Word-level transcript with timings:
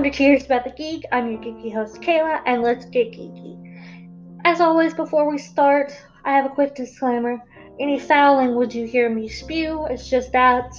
welcome 0.00 0.12
to 0.12 0.16
Curious 0.16 0.46
About 0.46 0.64
the 0.64 0.70
Geek. 0.70 1.04
I'm 1.12 1.30
your 1.30 1.42
geeky 1.42 1.74
host, 1.74 2.00
Kayla, 2.00 2.40
and 2.46 2.62
let's 2.62 2.86
get 2.86 3.12
geeky. 3.12 4.40
As 4.46 4.58
always, 4.58 4.94
before 4.94 5.30
we 5.30 5.36
start, 5.36 5.92
I 6.24 6.32
have 6.32 6.46
a 6.46 6.54
quick 6.54 6.74
disclaimer. 6.74 7.36
Any 7.78 7.98
foul 7.98 8.36
language 8.36 8.74
you 8.74 8.86
hear 8.86 9.10
me 9.10 9.28
spew, 9.28 9.84
it's 9.90 10.08
just 10.08 10.32
that 10.32 10.72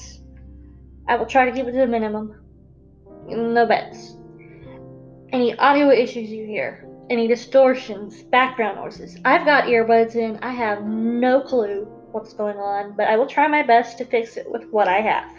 I 1.07 1.17
will 1.17 1.27
try 1.27 1.45
to 1.45 1.51
keep 1.51 1.67
it 1.67 1.73
to 1.73 1.83
a 1.83 1.87
minimum. 1.87 2.41
No 3.27 3.67
bets. 3.67 4.17
Any 5.31 5.55
audio 5.55 5.91
issues 5.91 6.31
you 6.31 6.47
hear, 6.47 6.87
any 7.11 7.27
distortions, 7.27 8.23
background 8.23 8.77
noises, 8.77 9.17
I've 9.23 9.45
got 9.45 9.65
earbuds 9.65 10.15
in, 10.15 10.39
I 10.41 10.51
have 10.51 10.83
no 10.83 11.41
clue 11.41 11.83
what's 12.11 12.33
going 12.33 12.57
on, 12.57 12.95
but 12.97 13.05
I 13.07 13.17
will 13.17 13.27
try 13.27 13.47
my 13.47 13.61
best 13.61 13.99
to 13.99 14.05
fix 14.05 14.35
it 14.35 14.49
with 14.49 14.65
what 14.71 14.87
I 14.87 14.99
have. 15.01 15.31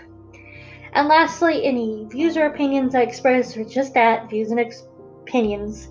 And 0.94 1.08
lastly, 1.08 1.64
any 1.64 2.04
views 2.10 2.36
or 2.36 2.46
opinions 2.46 2.94
I 2.94 3.02
express 3.02 3.56
are 3.56 3.64
just 3.64 3.94
that 3.94 4.28
views 4.28 4.50
and 4.50 4.60
ex- 4.60 4.86
opinions. 5.22 5.88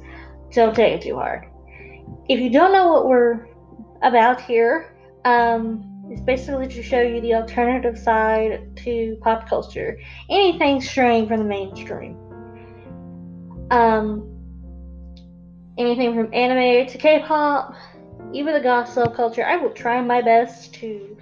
Don't 0.52 0.76
take 0.76 0.96
it 0.96 1.02
too 1.02 1.16
hard. 1.16 1.48
If 2.30 2.40
you 2.40 2.52
don't 2.52 2.72
know 2.72 2.92
what 2.92 3.08
we're 3.08 3.48
about 4.04 4.42
here, 4.42 4.96
um, 5.26 6.06
it's 6.10 6.22
basically 6.22 6.68
to 6.68 6.84
show 6.84 7.02
you 7.02 7.20
the 7.22 7.34
alternative 7.34 7.98
side 7.98 8.76
to 8.84 9.18
pop 9.22 9.48
culture. 9.50 9.98
Anything 10.30 10.82
straying 10.82 11.28
from 11.28 11.40
the 11.40 11.46
mainstream. 11.46 12.18
Um, 13.72 14.28
anything 15.78 16.14
from 16.14 16.34
anime 16.34 16.88
to 16.88 16.98
K-pop, 16.98 17.74
even 18.34 18.54
the 18.54 18.60
goth 18.60 18.94
culture. 19.16 19.46
I 19.46 19.56
will 19.58 19.72
try 19.72 20.02
my 20.02 20.22
best 20.22 20.74
to 20.76 21.18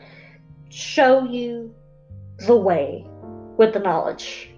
show 0.70 1.24
you 1.24 1.74
the 2.40 2.56
way 2.56 3.06
with 3.60 3.74
the 3.74 3.80
knowledge. 3.80 4.50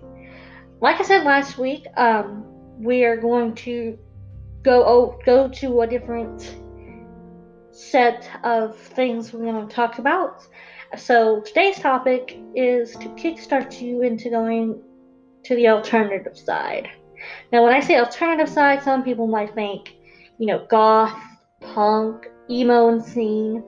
Like 0.80 1.02
I 1.02 1.04
said 1.04 1.26
last 1.26 1.58
week, 1.58 1.86
um, 1.98 2.46
we 2.78 3.04
are 3.04 3.18
going 3.18 3.56
to 3.56 3.98
go 4.62 4.86
oh, 4.86 5.20
go 5.26 5.50
to 5.50 5.82
a 5.82 5.88
different 5.88 6.56
set 7.72 8.30
of 8.44 8.78
things 8.78 9.34
we're 9.34 9.44
going 9.44 9.68
to 9.68 9.76
talk 9.76 9.98
about. 9.98 10.44
So 10.98 11.42
today's 11.42 11.80
topic 11.80 12.38
is 12.56 12.92
to 12.92 13.08
kickstart 13.10 13.82
you 13.82 14.04
into 14.04 14.30
going 14.30 14.82
to 15.46 15.56
the 15.56 15.68
alternative 15.70 16.38
side. 16.38 16.88
Now, 17.52 17.64
when 17.64 17.74
I 17.74 17.80
say 17.80 17.98
alternative 17.98 18.50
side, 18.50 18.84
some 18.84 19.04
people 19.04 19.26
might 19.26 19.56
think, 19.56 19.94
you 20.38 20.46
know, 20.46 20.66
goth, 20.70 21.18
punk, 21.62 22.28
emo, 22.50 22.90
and 22.90 23.04
scene. 23.04 23.64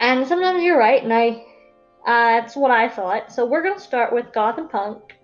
And 0.00 0.26
sometimes 0.26 0.62
you're 0.62 0.78
right, 0.78 1.02
and 1.02 1.12
I 1.12 1.44
uh, 2.06 2.40
that's 2.40 2.56
what 2.56 2.70
I 2.70 2.88
thought. 2.88 3.32
So 3.32 3.46
we're 3.46 3.62
gonna 3.62 3.80
start 3.80 4.12
with 4.12 4.32
goth 4.32 4.58
and 4.58 4.68
punk, 4.68 5.14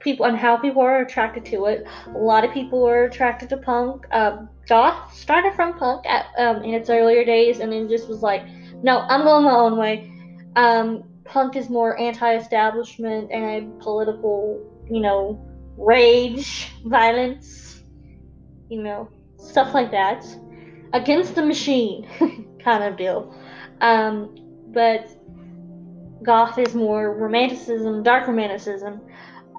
people 0.00 0.26
and 0.26 0.36
how 0.36 0.56
people 0.56 0.82
are 0.82 1.02
attracted 1.02 1.44
to 1.46 1.66
it. 1.66 1.86
A 2.06 2.18
lot 2.18 2.44
of 2.44 2.52
people 2.52 2.86
are 2.86 3.04
attracted 3.04 3.48
to 3.50 3.56
punk. 3.56 4.06
Um, 4.12 4.48
goth 4.68 5.14
started 5.14 5.54
from 5.54 5.78
punk 5.78 6.06
at, 6.06 6.26
um, 6.38 6.62
in 6.62 6.74
its 6.74 6.90
earlier 6.90 7.24
days, 7.24 7.60
and 7.60 7.72
then 7.72 7.88
just 7.88 8.08
was 8.08 8.22
like, 8.22 8.46
no, 8.82 9.00
I'm 9.00 9.22
going 9.22 9.44
my 9.44 9.50
own 9.50 9.76
way. 9.76 10.10
Um, 10.56 11.04
punk 11.24 11.56
is 11.56 11.68
more 11.68 11.98
anti-establishment 11.98 13.30
and 13.30 13.78
political, 13.80 14.60
you 14.90 15.00
know, 15.00 15.44
rage, 15.76 16.72
violence, 16.84 17.82
you 18.68 18.82
know, 18.82 19.08
stuff 19.36 19.74
like 19.74 19.90
that, 19.90 20.24
against 20.92 21.34
the 21.34 21.44
machine, 21.44 22.08
kind 22.64 22.82
of 22.84 22.96
deal. 22.96 23.34
Um, 23.80 24.34
but 24.68 25.08
goth 26.22 26.58
is 26.58 26.74
more 26.74 27.14
romanticism, 27.14 28.02
dark 28.02 28.26
romanticism. 28.26 29.00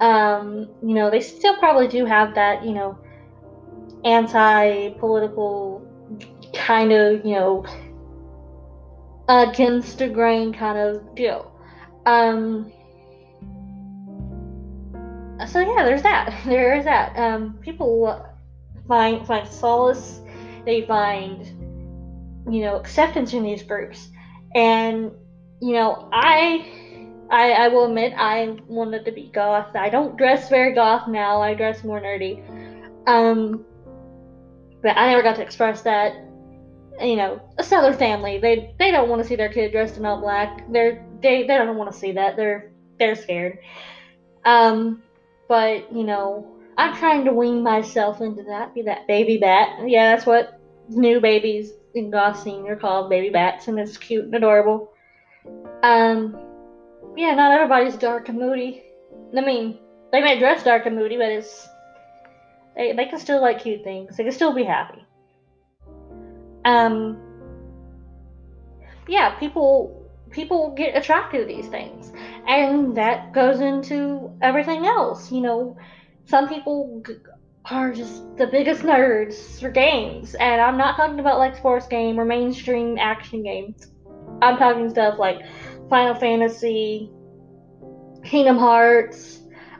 Um, 0.01 0.69
you 0.81 0.93
know, 0.93 1.09
they 1.09 1.19
still 1.19 1.55
probably 1.57 1.87
do 1.87 2.05
have 2.05 2.35
that, 2.35 2.63
you 2.63 2.73
know, 2.73 2.97
anti-political 4.05 5.85
kind 6.53 6.91
of, 6.91 7.25
you 7.25 7.35
know, 7.35 7.65
against 9.27 9.99
the 9.99 10.07
grain 10.07 10.53
kind 10.53 10.77
of 10.77 11.15
deal. 11.15 11.51
Um, 12.05 12.71
so 15.47 15.59
yeah, 15.59 15.83
there's 15.83 16.01
that. 16.03 16.41
There 16.45 16.75
is 16.75 16.85
that. 16.85 17.17
Um, 17.17 17.59
people 17.61 18.25
find 18.87 19.25
find 19.25 19.47
solace. 19.47 20.19
They 20.65 20.81
find, 20.85 21.45
you 22.51 22.61
know, 22.61 22.75
acceptance 22.75 23.33
in 23.33 23.43
these 23.43 23.63
groups, 23.63 24.09
and 24.55 25.11
you 25.61 25.73
know, 25.73 26.09
I, 26.11 26.65
I, 27.29 27.51
I 27.51 27.67
will 27.67 27.85
admit 27.85 28.13
I 28.15 28.57
wanted 28.67 29.05
to 29.05 29.11
be 29.11 29.29
goth. 29.33 29.75
I 29.75 29.89
don't 29.89 30.17
dress 30.17 30.49
very 30.49 30.73
goth 30.73 31.07
now. 31.07 31.41
I 31.41 31.53
dress 31.53 31.83
more 31.83 31.99
nerdy. 31.99 32.43
Um, 33.07 33.65
but 34.81 34.97
I 34.97 35.09
never 35.09 35.23
got 35.23 35.35
to 35.35 35.41
express 35.41 35.81
that. 35.83 36.13
You 37.01 37.15
know, 37.15 37.41
a 37.57 37.63
Southern 37.63 37.97
family, 37.97 38.39
they 38.39 38.75
they 38.77 38.91
don't 38.91 39.07
want 39.07 39.21
to 39.21 39.27
see 39.27 39.37
their 39.37 39.51
kid 39.51 39.71
dressed 39.71 39.95
in 39.95 40.05
all 40.05 40.19
black. 40.19 40.69
They're 40.69 41.05
they 41.21 41.43
they 41.43 41.57
don't 41.57 41.77
want 41.77 41.91
to 41.91 41.97
see 41.97 42.11
that. 42.13 42.35
They're 42.35 42.73
they're 42.97 43.15
scared. 43.15 43.59
Um, 44.43 45.01
but 45.47 45.93
you 45.93 46.03
know, 46.03 46.59
I'm 46.77 46.95
trying 46.97 47.23
to 47.25 47.31
wean 47.31 47.63
myself 47.63 48.19
into 48.19 48.43
that. 48.43 48.73
Be 48.73 48.81
that 48.83 49.07
baby 49.07 49.37
bat. 49.37 49.87
Yeah, 49.87 50.13
that's 50.13 50.25
what 50.25 50.59
new 50.89 51.21
babies 51.21 51.71
in 51.95 52.11
goth 52.11 52.41
scene 52.41 52.67
are 52.67 52.75
called, 52.75 53.09
baby 53.09 53.29
bats, 53.29 53.69
and 53.69 53.79
it's 53.79 53.97
cute 53.97 54.25
and 54.25 54.35
adorable. 54.35 54.91
Um, 55.83 56.37
yeah, 57.15 57.33
not 57.35 57.51
everybody's 57.51 57.95
dark 57.95 58.29
and 58.29 58.37
moody. 58.37 58.83
I 59.35 59.41
mean, 59.41 59.79
they 60.11 60.21
may 60.21 60.39
dress 60.39 60.63
dark 60.63 60.85
and 60.85 60.95
moody, 60.95 61.17
but 61.17 61.29
it's 61.29 61.67
they, 62.75 62.93
they 62.93 63.05
can 63.05 63.19
still 63.19 63.41
like 63.41 63.61
cute 63.61 63.83
things. 63.83 64.17
They 64.17 64.23
can 64.23 64.31
still 64.31 64.53
be 64.53 64.63
happy. 64.63 65.05
Um, 66.65 67.17
yeah, 69.07 69.35
people 69.39 70.05
people 70.31 70.73
get 70.75 70.95
attracted 70.95 71.47
to 71.47 71.53
these 71.53 71.67
things, 71.67 72.11
and 72.47 72.95
that 72.97 73.33
goes 73.33 73.59
into 73.59 74.31
everything 74.41 74.85
else. 74.85 75.31
You 75.31 75.41
know, 75.41 75.77
some 76.25 76.47
people 76.47 77.01
g- 77.05 77.15
are 77.65 77.91
just 77.93 78.23
the 78.37 78.47
biggest 78.47 78.81
nerds 78.81 79.59
for 79.59 79.69
games, 79.69 80.35
and 80.35 80.61
I'm 80.61 80.77
not 80.77 80.95
talking 80.95 81.19
about 81.19 81.39
like 81.39 81.55
sports 81.55 81.87
game 81.87 82.19
or 82.19 82.25
mainstream 82.25 82.97
action 82.97 83.43
games. 83.43 83.91
I'm 84.41 84.57
talking 84.57 84.89
stuff 84.89 85.19
like 85.19 85.41
Final 85.89 86.15
Fantasy, 86.15 87.09
Kingdom 88.23 88.57
Hearts, 88.57 89.39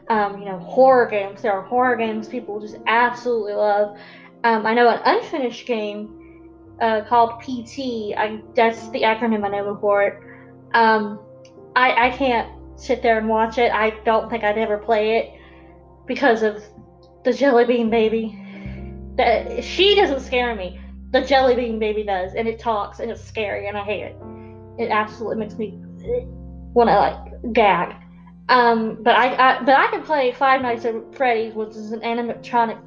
um, 0.10 0.40
you 0.40 0.46
know, 0.46 0.60
horror 0.60 1.08
games. 1.08 1.42
There 1.42 1.54
are 1.54 1.62
horror 1.62 1.96
games 1.96 2.28
people 2.28 2.60
just 2.60 2.78
absolutely 2.88 3.54
love. 3.54 3.98
Um, 4.44 4.66
I 4.66 4.74
know 4.74 4.90
an 4.90 5.02
unfinished 5.06 5.66
game 5.68 6.50
uh, 6.82 7.02
called 7.02 7.42
PT. 7.42 8.16
I, 8.18 8.42
that's 8.56 8.90
the 8.90 9.02
acronym 9.02 9.46
I 9.46 9.50
know 9.50 9.78
for 9.80 10.04
it. 10.04 10.20
Um, 10.74 11.20
I, 11.76 12.08
I 12.08 12.18
can't 12.18 12.52
sit 12.80 13.02
there 13.02 13.18
and 13.18 13.28
watch 13.28 13.58
it. 13.58 13.72
I 13.72 13.92
don't 14.04 14.30
think 14.30 14.44
I'd 14.44 14.58
ever 14.58 14.78
play 14.78 15.18
it 15.18 15.40
because 16.08 16.42
of 16.42 16.64
the 17.24 17.34
Jelly 17.34 17.66
Bean 17.66 17.90
Baby. 17.90 18.38
That 19.16 19.64
she 19.64 19.96
doesn't 19.96 20.22
scare 20.22 20.56
me. 20.56 20.80
The 21.12 21.22
Jelly 21.22 21.56
Bean 21.56 21.78
Baby 21.78 22.04
does, 22.04 22.36
and 22.36 22.48
it 22.48 22.60
talks, 22.60 23.00
and 23.00 23.12
it's 23.12 23.24
scary, 23.24 23.68
and 23.68 23.78
I 23.78 23.84
hate 23.84 24.04
it. 24.04 24.16
It 24.80 24.90
absolutely 24.90 25.38
makes 25.38 25.56
me 25.56 25.78
want 26.74 26.90
to 26.90 26.96
like 26.96 27.54
gag. 27.54 27.96
Um, 28.48 28.98
but 29.04 29.16
I, 29.16 29.36
I, 29.36 29.64
but 29.64 29.76
I 29.76 29.88
can 29.92 30.02
play 30.02 30.32
Five 30.32 30.62
Nights 30.62 30.86
at 30.86 30.96
Freddy's, 31.16 31.54
which 31.54 31.76
is 31.76 31.92
an 31.92 32.00
animatronic, 32.00 32.82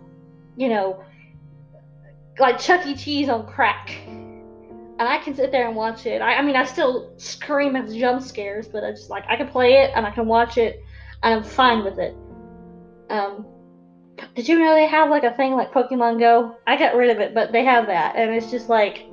you 0.57 0.69
know, 0.69 1.05
like 2.39 2.59
Chuck 2.59 2.85
E. 2.87 2.97
Cheese 2.97 3.29
on 3.29 3.47
crack, 3.47 3.91
and 4.07 5.03
I 5.03 5.19
can 5.19 5.35
sit 5.35 5.53
there 5.53 5.69
and 5.69 5.77
watch 5.77 6.07
it. 6.07 6.21
I, 6.21 6.37
I 6.37 6.43
mean, 6.43 6.57
I 6.57 6.65
still 6.65 7.13
scream 7.19 7.77
at 7.77 7.93
jump 7.93 8.23
scares, 8.23 8.67
but 8.67 8.83
I 8.83 8.91
just 8.91 9.11
like 9.11 9.25
I 9.29 9.37
can 9.37 9.49
play 9.49 9.75
it 9.75 9.93
and 9.95 10.07
I 10.07 10.11
can 10.11 10.27
watch 10.27 10.57
it, 10.57 10.83
and 11.23 11.35
I'm 11.35 11.45
fine 11.45 11.85
with 11.85 11.99
it. 11.99 12.17
Um, 13.11 13.47
did 14.35 14.49
you 14.49 14.59
know 14.59 14.75
they 14.75 14.87
have 14.87 15.11
like 15.11 15.25
a 15.25 15.35
thing 15.35 15.53
like 15.53 15.73
Pokemon 15.73 16.19
Go? 16.19 16.57
I 16.67 16.77
got 16.77 16.97
rid 16.97 17.11
of 17.11 17.21
it, 17.21 17.35
but 17.35 17.53
they 17.53 17.65
have 17.65 17.87
that, 17.87 18.17
and 18.17 18.35
it's 18.35 18.51
just 18.51 18.69
like 18.69 19.05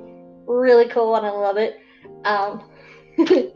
really 0.46 0.88
cool, 0.88 1.14
and 1.14 1.26
I 1.26 1.30
love 1.30 1.58
it. 1.58 1.78
Um, 2.24 2.69
you 3.18 3.52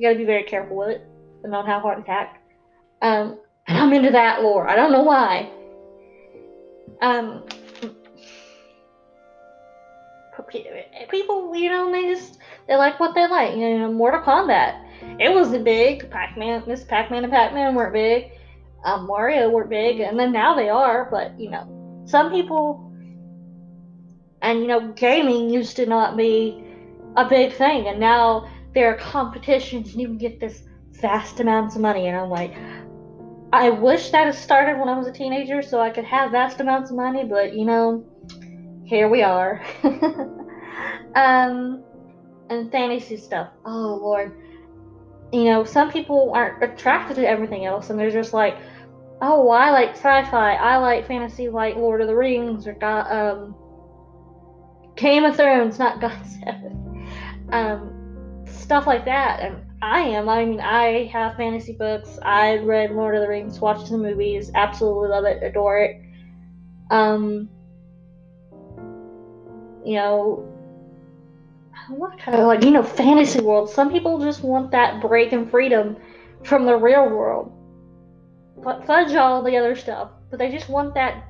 gotta 0.00 0.16
be 0.16 0.24
very 0.24 0.44
careful 0.44 0.76
with 0.76 0.88
it 0.90 1.06
and 1.42 1.52
not 1.52 1.66
have 1.66 1.82
heart 1.82 1.98
attack. 1.98 2.42
Um, 3.00 3.38
I'm 3.68 3.92
into 3.92 4.10
that 4.10 4.42
lore. 4.42 4.68
I 4.68 4.76
don't 4.76 4.92
know 4.92 5.02
why. 5.02 5.50
Um, 7.00 7.44
people, 11.08 11.54
you 11.54 11.68
know, 11.68 11.90
they 11.92 12.02
just 12.02 12.38
they 12.66 12.76
like 12.76 12.98
what 13.00 13.14
they 13.14 13.26
like. 13.28 13.56
You 13.56 13.78
know, 13.78 13.92
Mortal 13.92 14.20
Kombat. 14.20 14.80
It 15.20 15.32
wasn't 15.32 15.64
big. 15.64 16.10
Pac-Man, 16.10 16.62
Ms. 16.66 16.84
Pac-Man 16.84 17.24
and 17.24 17.32
Pac-Man 17.32 17.74
weren't 17.74 17.92
big. 17.92 18.32
Um, 18.84 19.06
Mario 19.06 19.50
weren't 19.50 19.70
big, 19.70 20.00
and 20.00 20.18
then 20.18 20.32
now 20.32 20.54
they 20.54 20.68
are. 20.68 21.08
But 21.10 21.38
you 21.38 21.50
know, 21.50 22.02
some 22.06 22.30
people, 22.30 22.92
and 24.42 24.60
you 24.60 24.66
know, 24.66 24.92
gaming 24.92 25.50
used 25.50 25.76
to 25.76 25.86
not 25.86 26.16
be 26.16 26.64
a 27.16 27.28
big 27.28 27.52
thing, 27.52 27.88
and 27.88 28.00
now 28.00 28.48
there 28.74 28.90
are 28.90 28.96
competitions 28.96 29.92
and 29.92 30.00
you 30.00 30.06
can 30.06 30.18
get 30.18 30.40
this 30.40 30.62
vast 30.92 31.40
amounts 31.40 31.74
of 31.74 31.80
money 31.80 32.06
and 32.06 32.16
i'm 32.16 32.30
like 32.30 32.54
I 33.52 33.68
wish 33.68 34.10
that 34.10 34.24
had 34.24 34.34
started 34.34 34.78
when 34.78 34.88
I 34.88 34.96
was 34.96 35.06
a 35.06 35.12
teenager 35.12 35.60
so 35.60 35.78
I 35.78 35.90
could 35.90 36.04
have 36.04 36.30
vast 36.30 36.58
amounts 36.60 36.90
of 36.90 36.96
money, 36.96 37.24
but 37.24 37.54
you 37.54 37.66
know, 37.66 38.02
here 38.84 39.08
we 39.08 39.22
are. 39.22 39.62
um, 41.14 41.84
and 42.48 42.72
fantasy 42.72 43.18
stuff. 43.18 43.48
Oh 43.66 43.98
lord. 44.00 44.38
You 45.32 45.44
know, 45.44 45.64
some 45.64 45.90
people 45.90 46.32
aren't 46.34 46.62
attracted 46.62 47.16
to 47.16 47.28
everything 47.28 47.64
else, 47.64 47.90
and 47.90 47.98
they're 47.98 48.10
just 48.10 48.34
like, 48.34 48.56
"Oh, 49.20 49.48
I 49.48 49.70
like 49.70 49.90
sci-fi. 49.90 50.54
I 50.54 50.76
like 50.76 51.06
fantasy, 51.06 51.48
like 51.48 51.76
Lord 51.76 52.02
of 52.02 52.06
the 52.06 52.14
Rings 52.16 52.66
or 52.66 52.74
God, 52.74 53.10
um, 53.10 53.54
Game 54.94 55.24
of 55.24 55.36
Thrones, 55.36 55.78
not 55.78 56.00
God's 56.02 56.38
Seven, 56.40 57.08
um, 57.50 58.01
stuff 58.72 58.86
like 58.86 59.04
that." 59.04 59.40
And 59.40 59.56
I 59.82 60.00
am. 60.00 60.28
I 60.28 60.44
mean, 60.44 60.60
I 60.60 61.04
have 61.06 61.36
fantasy 61.36 61.74
books. 61.74 62.18
I 62.22 62.56
read 62.58 62.92
Lord 62.92 63.16
of 63.16 63.20
the 63.20 63.28
Rings, 63.28 63.60
watched 63.60 63.90
the 63.90 63.98
movies, 63.98 64.50
absolutely 64.54 65.08
love 65.08 65.24
it, 65.24 65.42
adore 65.42 65.78
it. 65.78 66.00
Um, 66.90 67.50
you 69.84 69.96
know, 69.96 70.48
what 71.88 72.18
kind 72.18 72.38
of 72.38 72.46
like 72.46 72.64
you 72.64 72.70
know 72.70 72.82
fantasy 72.82 73.40
world? 73.40 73.68
Some 73.68 73.90
people 73.90 74.20
just 74.20 74.42
want 74.42 74.70
that 74.70 75.02
break 75.02 75.32
and 75.32 75.50
freedom 75.50 75.96
from 76.44 76.64
the 76.64 76.76
real 76.76 77.08
world. 77.10 77.52
But 78.62 78.86
fudge 78.86 79.14
all 79.14 79.42
the 79.42 79.56
other 79.56 79.74
stuff, 79.76 80.12
but 80.30 80.38
they 80.38 80.50
just 80.50 80.68
want 80.68 80.94
that 80.94 81.24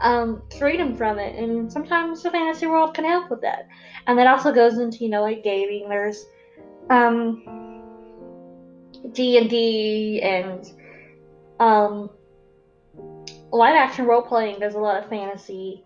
um, 0.00 0.42
freedom 0.58 0.94
from 0.94 1.18
it, 1.18 1.34
and 1.36 1.72
sometimes 1.72 2.22
the 2.22 2.30
fantasy 2.30 2.66
world 2.66 2.94
can 2.94 3.06
help 3.06 3.30
with 3.30 3.40
that. 3.40 3.66
And 4.06 4.16
that 4.18 4.28
also 4.28 4.52
goes 4.52 4.78
into 4.78 4.98
you 4.98 5.08
know 5.08 5.22
like 5.22 5.42
gaming. 5.42 5.88
There's 5.88 6.26
um, 6.90 7.42
D 9.12 9.38
and 9.38 9.50
D 9.50 10.20
and 10.22 10.70
um, 11.60 12.10
live 13.52 13.74
action 13.74 14.06
role 14.06 14.22
playing. 14.22 14.58
There's 14.60 14.74
a 14.74 14.78
lot 14.78 15.02
of 15.02 15.08
fantasy, 15.08 15.84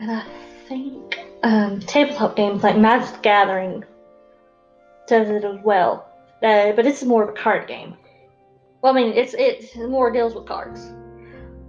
and 0.00 0.10
I 0.10 0.24
think 0.68 1.18
um, 1.42 1.80
tabletop 1.80 2.36
games 2.36 2.62
like 2.62 2.76
Magic 2.76 3.22
Gathering 3.22 3.84
does 5.06 5.28
it 5.28 5.44
as 5.44 5.58
well. 5.64 6.06
Uh, 6.42 6.72
but 6.72 6.86
it's 6.86 7.02
more 7.02 7.24
of 7.24 7.28
a 7.30 7.32
card 7.32 7.68
game. 7.68 7.94
Well, 8.82 8.96
I 8.96 8.96
mean, 8.96 9.12
it's 9.12 9.34
it's 9.36 9.76
more 9.76 10.10
deals 10.10 10.34
with 10.34 10.46
cards. 10.46 10.92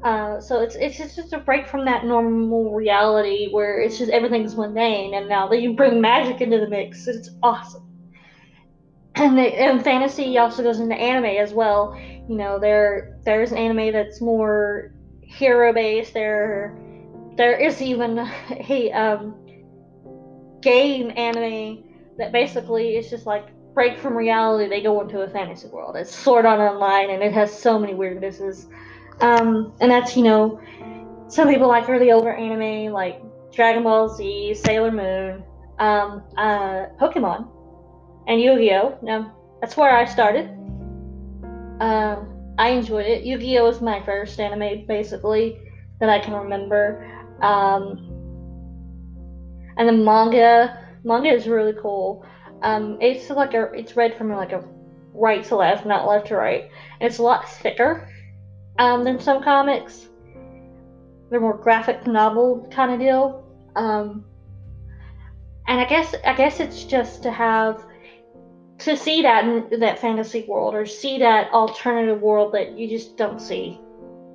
Uh, 0.04 0.40
so 0.40 0.62
it's 0.62 0.76
it's 0.76 0.98
just 0.98 1.34
a 1.34 1.38
break 1.38 1.68
from 1.68 1.86
that 1.86 2.06
normal 2.06 2.74
reality 2.74 3.50
where 3.52 3.80
it's 3.82 3.98
just 3.98 4.10
everything's 4.12 4.56
mundane, 4.56 5.14
and 5.14 5.28
now 5.28 5.48
that 5.48 5.62
you 5.62 5.74
bring 5.74 6.00
magic 6.00 6.42
into 6.42 6.60
the 6.60 6.68
mix, 6.68 7.08
it's 7.08 7.30
awesome. 7.44 7.91
And, 9.16 9.38
the, 9.38 9.42
and 9.42 9.84
fantasy 9.84 10.38
also 10.38 10.64
goes 10.64 10.80
into 10.80 10.96
anime 10.96 11.26
as 11.26 11.54
well. 11.54 11.98
You 12.30 12.36
know, 12.38 12.60
there 12.60 13.20
there's 13.24 13.52
an 13.52 13.58
anime 13.58 13.92
that's 13.92 14.22
more 14.22 14.94
hero 15.22 15.74
based. 15.74 16.14
There 16.14 16.78
there 17.36 17.58
is 17.58 17.82
even 17.82 18.20
a 18.70 18.92
um, 18.94 19.36
game 20.62 21.12
anime 21.16 21.84
that 22.18 22.32
basically 22.32 22.96
is 22.98 23.10
just 23.10 23.26
like 23.26 23.48
break 23.74 23.98
from 23.98 24.16
reality. 24.16 24.70
They 24.70 24.82
go 24.82 25.02
into 25.02 25.22
a 25.22 25.30
fantasy 25.30 25.68
world. 25.68 25.96
It's 25.96 26.14
Sword 26.14 26.46
Art 26.46 26.60
Online, 26.60 27.10
and 27.10 27.24
it 27.24 27.34
has 27.34 27.58
so 27.58 27.80
many 27.80 27.94
weirdnesses. 27.94 28.68
Um, 29.22 29.74
and 29.82 29.92
that's 29.92 30.16
you 30.16 30.24
know, 30.24 30.60
some 31.28 31.50
people 31.50 31.68
like 31.68 31.88
really 31.88 32.12
older 32.12 32.32
anime 32.32 32.94
like 32.94 33.22
Dragon 33.52 33.84
Ball 33.84 34.10
Z, 34.10 34.56
Sailor 34.56 34.92
Moon, 34.92 35.44
um, 35.80 36.24
uh, 36.38 36.88
Pokemon, 37.00 37.48
and 38.28 38.42
Yu-Gi-Oh. 38.42 39.00
Now 39.02 39.36
that's 39.60 39.78
where 39.78 39.96
I 39.96 40.06
started. 40.06 40.50
Um, 41.80 42.54
I 42.58 42.70
enjoyed 42.70 43.06
it. 43.06 43.24
Yu-Gi-Oh 43.24 43.64
was 43.64 43.82
my 43.82 44.04
first 44.04 44.40
anime, 44.40 44.86
basically, 44.86 45.60
that 46.00 46.10
I 46.10 46.20
can 46.20 46.34
remember. 46.34 47.08
Um, 47.42 48.08
and 49.78 49.88
the 49.88 49.94
manga, 49.94 50.86
manga 51.04 51.30
is 51.30 51.48
really 51.48 51.74
cool. 51.82 52.26
Um, 52.62 52.98
it's 53.02 53.30
like 53.30 53.54
a, 53.54 53.72
it's 53.74 53.96
read 53.96 54.16
from 54.18 54.32
like 54.32 54.52
a 54.52 54.64
right 55.14 55.44
to 55.46 55.56
left, 55.56 55.86
not 55.86 56.08
left 56.08 56.28
to 56.28 56.36
right, 56.36 56.70
and 57.00 57.10
it's 57.10 57.18
a 57.18 57.24
lot 57.24 57.50
thicker 57.50 58.08
um, 58.78 59.04
than 59.04 59.20
some 59.20 59.44
comics. 59.44 60.08
They're 61.30 61.40
more 61.40 61.58
graphic 61.58 62.06
novel 62.06 62.68
kind 62.72 62.92
of 62.92 63.00
deal. 63.00 63.44
Um, 63.76 64.26
and 65.68 65.80
I 65.80 65.86
guess 65.86 66.14
I 66.26 66.36
guess 66.36 66.60
it's 66.60 66.84
just 66.84 67.24
to 67.24 67.32
have 67.32 67.86
to 68.84 68.98
see 68.98 69.22
that 69.22 69.70
that 69.80 70.00
fantasy 70.00 70.46
world 70.48 70.76
or 70.76 70.86
see 70.86 71.20
that 71.20 71.52
alternative 71.52 72.22
world 72.22 72.54
that 72.54 72.78
you 72.78 72.88
just 72.88 73.18
don't 73.18 73.40
see 73.40 73.80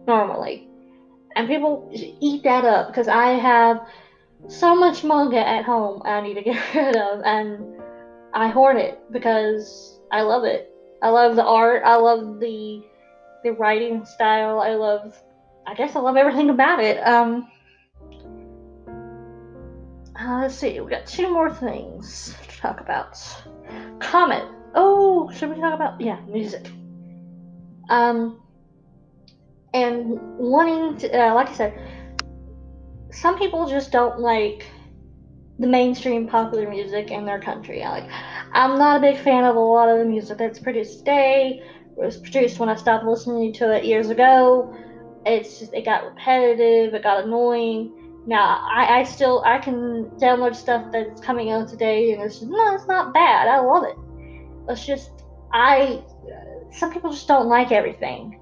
normally. 0.06 0.68
And 1.34 1.48
people 1.48 1.90
eat 1.92 2.42
that 2.44 2.64
up 2.64 2.88
because 2.88 3.08
I 3.08 3.32
have 3.32 3.86
so 4.48 4.74
much 4.74 5.04
manga 5.04 5.46
at 5.46 5.64
home 5.64 6.02
I 6.04 6.20
need 6.20 6.34
to 6.34 6.42
get 6.50 6.74
rid 6.74 6.96
of, 6.96 7.22
and 7.24 7.80
I 8.32 8.48
hoard 8.48 8.76
it 8.76 9.00
because 9.12 10.00
I 10.12 10.22
love 10.22 10.44
it. 10.44 10.70
I 11.02 11.08
love 11.08 11.36
the 11.36 11.44
art. 11.44 11.82
I 11.84 11.96
love 11.96 12.40
the 12.40 12.82
the 13.44 13.52
writing 13.52 14.04
style. 14.04 14.60
I 14.60 14.74
love. 14.74 15.16
I 15.66 15.74
guess 15.74 15.96
I 15.96 16.00
love 16.00 16.16
everything 16.16 16.50
about 16.50 16.80
it. 16.80 16.98
Um. 16.98 17.50
Uh, 20.18 20.40
let's 20.40 20.54
see. 20.54 20.80
We 20.80 20.90
got 20.90 21.06
two 21.06 21.30
more 21.30 21.52
things 21.52 22.34
to 22.48 22.56
talk 22.56 22.80
about. 22.80 23.18
Comet. 24.00 24.44
Oh, 24.74 25.30
should 25.32 25.50
we 25.50 25.60
talk 25.60 25.74
about 25.74 26.00
yeah 26.00 26.20
music? 26.26 26.70
Um. 27.88 28.40
And 29.74 30.18
wanting 30.38 30.96
to, 31.00 31.18
uh, 31.18 31.34
like 31.34 31.50
I 31.50 31.54
said, 31.54 31.78
some 33.10 33.38
people 33.38 33.68
just 33.68 33.92
don't 33.92 34.20
like 34.20 34.66
the 35.58 35.66
mainstream 35.66 36.26
popular 36.28 36.68
music 36.68 37.10
in 37.10 37.24
their 37.24 37.40
country. 37.40 37.82
I 37.82 37.90
like 37.90 38.10
I'm 38.52 38.78
not 38.78 38.98
a 38.98 39.00
big 39.00 39.18
fan 39.18 39.44
of 39.44 39.56
a 39.56 39.60
lot 39.60 39.88
of 39.88 39.98
the 39.98 40.04
music 40.04 40.38
that's 40.38 40.58
produced 40.58 40.98
today. 40.98 41.60
It 41.96 42.04
was 42.04 42.18
produced 42.18 42.58
when 42.58 42.68
I 42.68 42.76
stopped 42.76 43.04
listening 43.04 43.52
to 43.54 43.72
it 43.74 43.84
years 43.84 44.10
ago. 44.10 44.74
It's 45.24 45.58
just 45.58 45.72
it 45.72 45.84
got 45.84 46.04
repetitive, 46.04 46.94
it 46.94 47.02
got 47.02 47.24
annoying. 47.24 47.95
Now 48.26 48.66
I, 48.68 49.00
I 49.00 49.02
still 49.04 49.42
I 49.46 49.58
can 49.58 50.10
download 50.18 50.56
stuff 50.56 50.90
that's 50.92 51.20
coming 51.20 51.50
out 51.50 51.68
today 51.68 52.12
and 52.12 52.22
it's 52.22 52.40
just, 52.40 52.50
no, 52.50 52.74
it's 52.74 52.86
not 52.86 53.14
bad. 53.14 53.48
I 53.48 53.60
love 53.60 53.84
it. 53.84 53.96
It's 54.68 54.84
just 54.84 55.10
I 55.52 56.02
some 56.72 56.92
people 56.92 57.10
just 57.10 57.28
don't 57.28 57.46
like 57.46 57.70
everything. 57.70 58.40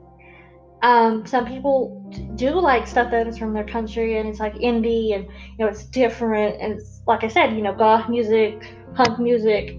Um, 0.82 1.26
some 1.26 1.46
people 1.46 2.00
do 2.34 2.50
like 2.50 2.86
stuff 2.86 3.10
that 3.10 3.26
is 3.26 3.38
from 3.38 3.54
their 3.54 3.64
country 3.64 4.18
and 4.18 4.28
it's 4.28 4.40
like 4.40 4.54
indie 4.54 5.14
and 5.14 5.24
you 5.24 5.64
know 5.64 5.66
it's 5.66 5.84
different 5.84 6.60
and 6.60 6.74
it's 6.74 7.00
like 7.06 7.24
I 7.24 7.28
said, 7.28 7.54
you 7.54 7.62
know, 7.62 7.74
goth 7.74 8.08
music, 8.08 8.74
punk 8.94 9.18
music, 9.18 9.78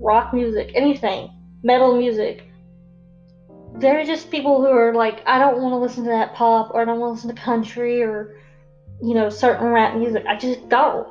rock 0.00 0.34
music, 0.34 0.72
anything, 0.74 1.30
metal 1.62 1.96
music. 1.96 2.44
There 3.76 4.00
are 4.00 4.04
just 4.04 4.30
people 4.30 4.60
who 4.60 4.68
are 4.68 4.94
like, 4.94 5.22
I 5.26 5.38
don't 5.38 5.60
want 5.60 5.72
to 5.72 5.76
listen 5.76 6.04
to 6.04 6.10
that 6.10 6.34
pop 6.34 6.70
or 6.72 6.82
I 6.82 6.84
don't 6.84 6.98
want 6.98 7.10
to 7.10 7.14
listen 7.14 7.36
to 7.36 7.42
country 7.42 8.02
or 8.02 8.36
you 9.02 9.14
know 9.14 9.28
certain 9.28 9.68
rap 9.68 9.96
music. 9.96 10.24
I 10.26 10.36
just 10.36 10.68
don't. 10.68 11.08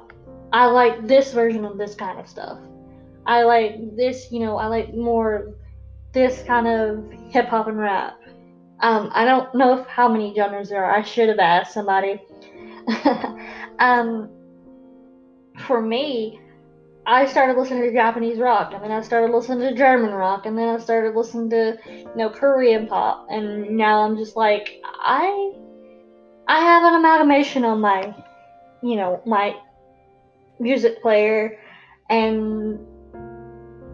I 0.51 0.65
like 0.67 1.07
this 1.07 1.33
version 1.33 1.65
of 1.65 1.77
this 1.77 1.95
kind 1.95 2.19
of 2.19 2.27
stuff. 2.27 2.59
I 3.25 3.43
like 3.43 3.95
this, 3.97 4.31
you 4.31 4.39
know, 4.39 4.57
I 4.57 4.67
like 4.67 4.93
more 4.93 5.53
this 6.13 6.41
kind 6.43 6.67
of 6.67 7.11
hip 7.29 7.47
hop 7.47 7.67
and 7.67 7.77
rap 7.77 8.17
um, 8.79 9.09
I 9.13 9.25
don't 9.25 9.53
know 9.55 9.83
how 9.89 10.07
many 10.07 10.33
genres 10.35 10.69
there 10.69 10.85
are. 10.85 10.95
I 10.95 11.01
should 11.01 11.29
have 11.29 11.39
asked 11.39 11.73
somebody. 11.73 12.21
um, 13.79 14.29
for 15.65 15.81
me, 15.81 16.39
I 17.05 17.25
started 17.25 17.57
listening 17.57 17.83
to 17.83 17.93
Japanese 17.93 18.37
rock, 18.37 18.73
and 18.73 18.83
then 18.83 18.91
I 18.91 19.01
started 19.01 19.33
listening 19.33 19.61
to 19.61 19.75
German 19.75 20.11
rock, 20.11 20.45
and 20.45 20.57
then 20.57 20.67
I 20.67 20.77
started 20.77 21.15
listening 21.15 21.49
to 21.51 21.77
you 21.87 22.15
know 22.15 22.29
Korean 22.29 22.85
pop, 22.85 23.27
and 23.29 23.77
now 23.77 24.03
I'm 24.03 24.15
just 24.15 24.35
like 24.35 24.79
I 24.85 25.53
I 26.47 26.59
have 26.59 26.83
an 26.83 26.93
amalgamation 26.95 27.65
on 27.65 27.81
my 27.81 28.15
you 28.81 28.95
know 28.95 29.21
my 29.25 29.55
music 30.59 31.01
player, 31.01 31.59
and 32.09 32.79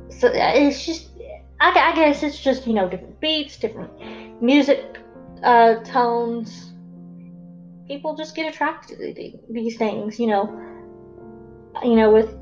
so 0.09 0.29
it's 0.33 0.85
just 0.85 1.09
I, 1.59 1.69
I 1.71 1.95
guess 1.95 2.23
it's 2.23 2.39
just 2.39 2.67
you 2.67 2.73
know 2.73 2.87
different 2.87 3.19
beats, 3.19 3.57
different 3.57 4.41
music 4.41 4.99
uh, 5.43 5.75
tones. 5.83 6.73
People 7.87 8.15
just 8.15 8.35
get 8.35 8.47
attracted 8.47 8.97
to 8.97 9.39
these 9.49 9.77
things, 9.77 10.19
you 10.19 10.27
know. 10.27 10.59
You 11.83 11.95
know, 11.95 12.11
with 12.11 12.35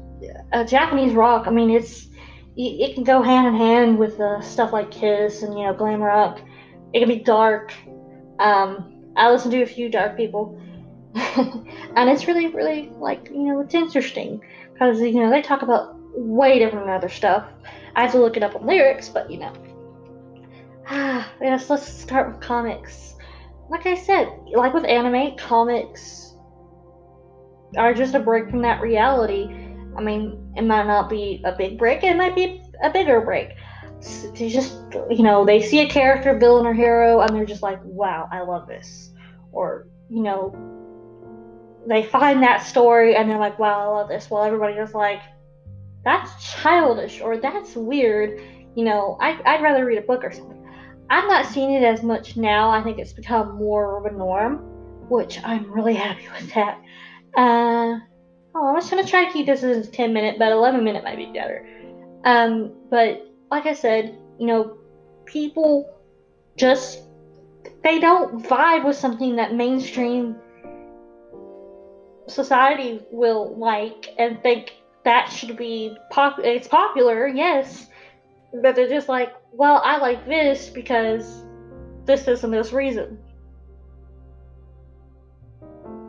uh, 0.52 0.66
Japanese 0.66 1.14
rock, 1.14 1.48
I 1.48 1.52
mean, 1.52 1.70
it's 1.70 2.08
it 2.58 2.96
can 2.96 3.04
go 3.04 3.22
hand 3.22 3.48
in 3.48 3.56
hand 3.56 3.98
with 3.98 4.20
uh, 4.20 4.42
stuff 4.42 4.74
like 4.74 4.92
Kiss 4.92 5.42
and 5.42 5.58
you 5.58 5.66
know 5.66 5.74
glam 5.74 6.02
rock. 6.02 6.42
It 6.94 7.00
can 7.00 7.08
be 7.08 7.20
dark. 7.20 7.74
Um, 8.40 8.91
I 9.16 9.30
listen 9.32 9.52
to 9.52 9.62
a 9.62 9.66
few 9.68 9.90
dark 9.90 10.16
people, 10.16 10.58
and 11.16 12.10
it's 12.10 12.28
really, 12.28 12.48
really 12.48 12.90
like 13.00 13.30
you 13.30 13.44
know 13.44 13.60
it's 13.60 13.74
interesting 13.74 14.42
because 14.74 15.00
you 15.00 15.22
know 15.22 15.30
they 15.30 15.42
talk 15.42 15.62
about 15.62 15.96
way 16.16 16.60
different 16.60 16.90
other 16.90 17.10
stuff. 17.10 17.46
I 17.96 18.04
have 18.04 18.12
to 18.12 18.20
look 18.20 18.38
it 18.38 18.44
up 18.44 18.56
on 18.56 18.66
lyrics, 18.66 19.10
but 19.10 19.30
you 19.30 19.38
know. 19.38 19.54
yes, 20.92 21.70
let's 21.70 21.88
start 21.88 22.32
with 22.32 22.42
comics. 22.42 23.16
Like 23.70 23.86
I 23.86 23.96
said, 23.96 24.28
like 24.54 24.74
with 24.74 24.86
anime, 24.86 25.38
comics 25.38 26.36
are 27.78 27.94
just 27.94 28.16
a 28.16 28.20
break 28.20 28.50
from 28.50 28.62
that 28.64 28.82
reality. 28.82 29.48
I 29.98 30.02
mean, 30.02 30.54
it 30.56 30.64
might 30.64 30.88
not 30.88 31.10
be 31.10 31.42
a 31.46 31.52
big 31.52 31.78
break, 31.78 32.04
it 32.04 32.16
might 32.16 32.36
be 32.36 32.64
a 32.84 32.90
bigger 32.90 33.22
break. 33.22 33.50
They 34.36 34.50
just, 34.50 34.74
you 35.10 35.24
know, 35.24 35.46
they 35.46 35.62
see 35.62 35.80
a 35.80 35.90
character, 35.90 36.38
villain, 36.38 36.66
or 36.66 36.74
hero, 36.74 37.22
and 37.22 37.36
they're 37.36 37.46
just 37.46 37.62
like, 37.62 37.80
wow, 37.84 38.28
I 38.32 38.42
love 38.42 38.68
this. 38.68 39.12
Or, 39.52 39.88
you 40.10 40.24
know, 40.24 40.56
they 41.88 42.04
find 42.04 42.44
that 42.44 42.66
story 42.66 43.16
and 43.16 43.30
they're 43.30 43.40
like, 43.40 43.60
wow, 43.60 43.82
I 43.82 44.00
love 44.00 44.08
this. 44.08 44.30
While 44.30 44.44
everybody 44.44 44.74
is 44.74 44.94
like, 44.94 45.22
that's 46.04 46.54
childish 46.62 47.22
or 47.22 47.38
that's 47.38 47.76
weird. 47.76 48.42
You 48.76 48.86
know, 48.86 49.18
I, 49.20 49.40
I'd 49.46 49.62
rather 49.62 49.86
read 49.86 49.98
a 49.98 50.02
book 50.02 50.24
or 50.24 50.32
something. 50.32 50.58
I'm 51.10 51.28
not 51.28 51.46
seeing 51.46 51.74
it 51.74 51.84
as 51.84 52.04
much 52.04 52.38
now. 52.38 52.70
I 52.70 52.82
think 52.84 52.98
it's 52.98 53.14
become 53.14 53.56
more 53.56 53.98
of 53.98 54.12
a 54.12 54.16
norm, 54.16 54.58
which 55.10 55.40
I'm 55.44 55.72
really 55.72 55.94
happy 55.94 56.28
with 56.40 56.54
that. 56.54 56.80
Uh, 57.36 58.00
oh, 58.56 58.68
I'm 58.68 58.76
just 58.76 58.90
gonna 58.90 59.06
try 59.06 59.26
to 59.26 59.32
keep 59.32 59.46
this 59.46 59.64
as 59.64 59.90
10 59.90 60.14
minute, 60.14 60.40
but 60.40 60.52
11 60.52 60.84
minute 60.84 61.04
might 61.04 61.18
be 61.18 61.32
better. 61.34 61.68
Um, 62.24 62.74
but 62.90 63.31
like 63.52 63.66
I 63.66 63.74
said, 63.74 64.18
you 64.40 64.48
know, 64.48 64.78
people 65.26 65.94
just 66.56 67.04
they 67.84 68.00
don't 68.00 68.44
vibe 68.44 68.86
with 68.86 68.96
something 68.96 69.36
that 69.36 69.54
mainstream 69.54 70.36
society 72.28 73.02
will 73.12 73.56
like 73.58 74.14
and 74.18 74.42
think 74.42 74.74
that 75.04 75.28
should 75.28 75.58
be 75.58 75.96
pop 76.10 76.40
it's 76.40 76.68
popular 76.68 77.28
yes. 77.28 77.88
But 78.62 78.76
they're 78.76 78.90
just 78.90 79.10
like 79.10 79.34
well 79.52 79.82
i 79.84 79.98
like 79.98 80.26
this 80.26 80.70
because 80.70 81.44
this 82.06 82.28
is 82.28 82.44
and 82.44 82.54
this 82.54 82.72
reason. 82.72 83.18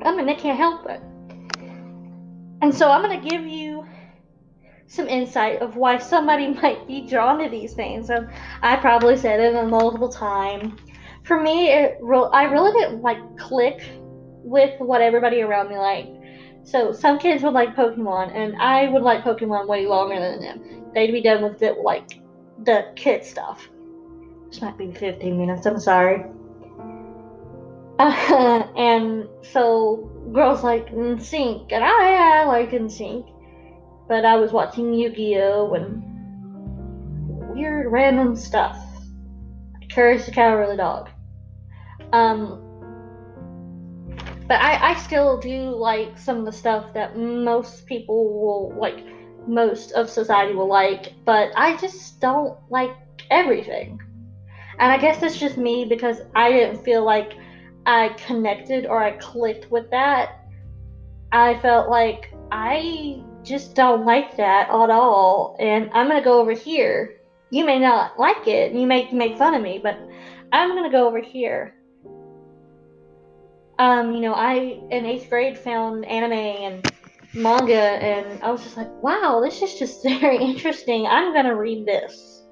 I 0.04 0.14
mean 0.14 0.26
they 0.26 0.34
can't 0.34 0.58
help 0.58 0.88
it. 0.88 1.00
And 2.60 2.74
so 2.74 2.90
i'm 2.90 3.02
going 3.02 3.20
to 3.20 3.28
give 3.28 3.46
you 3.46 3.81
some 4.92 5.08
insight 5.08 5.62
of 5.62 5.76
why 5.76 5.98
somebody 5.98 6.48
might 6.62 6.86
be 6.86 7.06
drawn 7.06 7.38
to 7.38 7.48
these 7.48 7.72
things 7.72 8.10
and 8.10 8.28
i 8.62 8.76
probably 8.76 9.16
said 9.16 9.40
it 9.40 9.54
a 9.54 9.66
multiple 9.66 10.08
time 10.08 10.76
for 11.24 11.40
me 11.40 11.70
it 11.70 11.98
i 12.32 12.44
really 12.44 12.72
didn't 12.72 13.02
like 13.02 13.18
click 13.38 13.82
with 14.44 14.78
what 14.80 15.00
everybody 15.00 15.42
around 15.42 15.68
me 15.68 15.76
liked. 15.76 16.10
So 16.64 16.92
some 16.92 17.18
kids 17.18 17.42
would 17.42 17.54
like 17.54 17.74
Pokemon, 17.74 18.34
and 18.34 18.56
I 18.56 18.88
would 18.88 19.02
like 19.02 19.24
Pokemon 19.24 19.66
way 19.66 19.86
longer 19.86 20.18
than 20.18 20.40
them. 20.40 20.92
They'd 20.94 21.12
be 21.12 21.22
done 21.22 21.42
with 21.42 21.62
it 21.62 21.78
like 21.78 22.20
the 22.64 22.92
kid 22.94 23.24
stuff. 23.24 23.68
This 24.48 24.60
might 24.60 24.76
be 24.78 24.92
15 24.92 25.38
minutes. 25.38 25.66
I'm 25.66 25.80
sorry. 25.80 26.24
Uh, 27.98 28.68
and 28.76 29.28
so 29.42 30.10
girls 30.32 30.62
like 30.62 30.90
NSYNC, 30.90 31.72
and 31.72 31.82
I, 31.82 32.42
I 32.42 32.44
like 32.44 32.70
NSYNC, 32.70 33.31
but 34.12 34.26
I 34.26 34.36
was 34.36 34.52
watching 34.52 34.92
Yu-Gi-Oh 34.92 35.72
and 35.72 36.02
weird 37.48 37.90
random 37.90 38.36
stuff. 38.36 38.76
Courage 39.90 40.26
the 40.26 40.32
Cowardly 40.32 40.76
Dog. 40.76 41.08
Um, 42.12 42.58
but 44.46 44.60
I, 44.60 44.90
I 44.90 44.94
still 44.96 45.38
do 45.38 45.70
like 45.70 46.18
some 46.18 46.40
of 46.40 46.44
the 46.44 46.52
stuff 46.52 46.92
that 46.92 47.16
most 47.16 47.86
people 47.86 48.38
will 48.38 48.78
like 48.78 49.02
most 49.46 49.92
of 49.92 50.10
society 50.10 50.54
will 50.54 50.68
like 50.68 51.14
but 51.24 51.50
i 51.56 51.74
just 51.78 52.20
don't 52.20 52.58
like 52.70 52.94
everything 53.30 53.98
and 54.78 54.92
i 54.92 54.98
guess 54.98 55.22
it's 55.22 55.38
just 55.38 55.56
me 55.56 55.84
because 55.84 56.18
i 56.36 56.52
didn't 56.52 56.84
feel 56.84 57.02
like 57.02 57.32
i 57.86 58.10
connected 58.26 58.86
or 58.86 59.02
i 59.02 59.12
clicked 59.12 59.70
with 59.70 59.90
that 59.90 60.44
i 61.32 61.58
felt 61.60 61.88
like 61.88 62.32
i 62.52 63.20
just 63.42 63.74
don't 63.74 64.04
like 64.04 64.36
that 64.36 64.68
at 64.68 64.90
all 64.90 65.56
and 65.58 65.90
i'm 65.92 66.08
gonna 66.08 66.22
go 66.22 66.40
over 66.40 66.52
here 66.52 67.16
you 67.50 67.64
may 67.64 67.78
not 67.78 68.18
like 68.18 68.46
it 68.46 68.70
and 68.70 68.80
you 68.80 68.86
may 68.86 69.10
make 69.12 69.36
fun 69.36 69.54
of 69.54 69.62
me 69.62 69.80
but 69.82 69.98
i'm 70.52 70.70
gonna 70.70 70.90
go 70.90 71.06
over 71.06 71.20
here 71.20 71.74
um, 73.82 74.14
you 74.14 74.20
know, 74.20 74.34
I 74.34 74.80
in 74.90 75.06
eighth 75.06 75.28
grade 75.28 75.58
found 75.58 76.04
anime 76.04 76.32
and 76.32 76.92
manga, 77.34 77.74
and 77.74 78.40
I 78.42 78.50
was 78.52 78.62
just 78.62 78.76
like, 78.76 78.90
wow, 79.02 79.40
this 79.42 79.60
is 79.60 79.74
just 79.76 80.02
very 80.04 80.38
interesting. 80.38 81.06
I'm 81.06 81.32
gonna 81.34 81.56
read 81.56 81.86
this. 81.86 82.44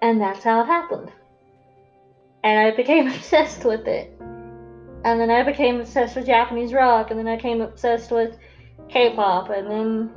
And 0.00 0.20
that's 0.20 0.42
how 0.42 0.62
it 0.62 0.66
happened. 0.66 1.12
And 2.42 2.58
I 2.58 2.74
became 2.74 3.06
obsessed 3.14 3.64
with 3.64 3.86
it. 3.86 4.11
And 5.04 5.20
then 5.20 5.30
I 5.30 5.42
became 5.42 5.80
obsessed 5.80 6.14
with 6.16 6.26
Japanese 6.26 6.72
rock, 6.72 7.10
and 7.10 7.18
then 7.18 7.26
I 7.26 7.36
became 7.36 7.60
obsessed 7.60 8.10
with 8.10 8.36
K 8.88 9.14
pop, 9.14 9.50
and 9.50 9.70
then 9.70 10.12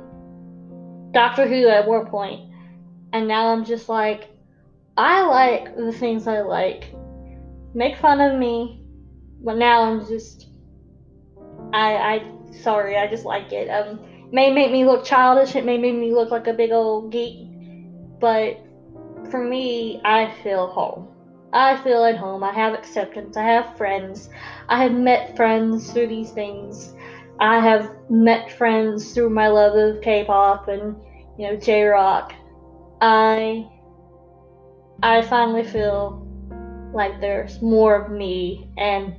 Doctor 1.12 1.46
Who 1.48 1.68
at 1.68 1.86
one. 1.86 2.52
And 3.12 3.26
now 3.26 3.48
I'm 3.48 3.64
just 3.64 3.88
like, 3.88 4.28
I 4.96 5.22
like 5.26 5.76
the 5.76 5.92
things 5.92 6.26
I 6.26 6.40
like 6.40 6.92
make 7.74 7.96
fun 7.96 8.20
of 8.20 8.38
me, 8.38 8.80
but 9.42 9.56
now 9.56 9.82
I'm 9.82 10.06
just 10.06 10.48
I 11.72 11.96
I 11.96 12.32
sorry, 12.62 12.96
I 12.96 13.06
just 13.06 13.24
like 13.24 13.52
it. 13.52 13.68
Um 13.68 14.00
may 14.32 14.50
make 14.50 14.72
me 14.72 14.84
look 14.84 15.04
childish, 15.04 15.54
it 15.54 15.64
may 15.64 15.76
make 15.76 15.94
me 15.94 16.12
look 16.12 16.30
like 16.30 16.46
a 16.46 16.54
big 16.54 16.72
old 16.72 17.12
geek, 17.12 17.48
but 18.20 18.58
for 19.30 19.42
me, 19.42 20.00
I 20.04 20.32
feel 20.42 20.68
home. 20.68 21.08
I 21.56 21.82
feel 21.82 22.04
at 22.04 22.18
home. 22.18 22.44
I 22.44 22.52
have 22.52 22.74
acceptance. 22.74 23.34
I 23.34 23.44
have 23.44 23.78
friends. 23.78 24.28
I 24.68 24.82
have 24.82 24.92
met 24.92 25.36
friends 25.36 25.90
through 25.90 26.08
these 26.08 26.30
things. 26.30 26.94
I 27.40 27.60
have 27.60 27.90
met 28.10 28.52
friends 28.52 29.14
through 29.14 29.30
my 29.30 29.48
love 29.48 29.74
of 29.74 30.02
K-pop 30.02 30.68
and 30.68 30.96
you 31.38 31.46
know 31.46 31.56
J-rock. 31.56 32.34
I 33.00 33.66
I 35.02 35.22
finally 35.22 35.64
feel 35.64 36.22
like 36.92 37.22
there's 37.22 37.62
more 37.62 38.02
of 38.02 38.12
me 38.12 38.70
and 38.76 39.14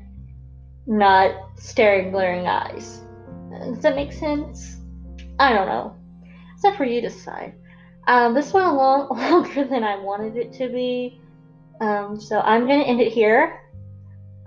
not 0.85 1.33
staring 1.57 2.11
glaring 2.11 2.45
eyes. 2.45 3.01
Does 3.49 3.81
that 3.81 3.95
make 3.95 4.13
sense? 4.13 4.77
I 5.39 5.53
don't 5.53 5.67
know. 5.67 5.95
It's 6.53 6.65
up 6.65 6.75
for 6.75 6.85
you 6.85 7.01
to 7.01 7.09
decide. 7.09 7.55
Um, 8.07 8.35
this 8.35 8.53
went 8.53 8.75
long 8.75 9.09
longer 9.31 9.63
than 9.63 9.83
I 9.83 9.97
wanted 9.97 10.37
it 10.37 10.53
to 10.53 10.69
be. 10.69 11.19
Um, 11.79 12.19
so 12.19 12.39
I'm 12.39 12.65
going 12.65 12.79
to 12.79 12.87
end 12.87 13.01
it 13.01 13.11
here. 13.11 13.61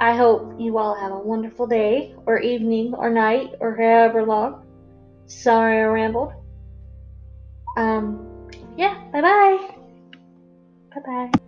I 0.00 0.16
hope 0.16 0.54
you 0.58 0.78
all 0.78 0.94
have 0.94 1.12
a 1.12 1.18
wonderful 1.18 1.66
day, 1.66 2.14
or 2.26 2.40
evening, 2.40 2.94
or 2.94 3.10
night, 3.10 3.54
or 3.60 3.76
however 3.76 4.24
long. 4.24 4.66
Sorry 5.26 5.80
I 5.80 5.84
rambled. 5.84 6.32
Um, 7.76 8.48
yeah, 8.76 8.98
bye 9.12 9.20
bye. 9.20 9.74
Bye 10.94 11.00
bye. 11.04 11.39